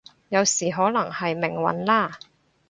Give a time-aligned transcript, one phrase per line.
[0.29, 2.17] 有時可能係命運啦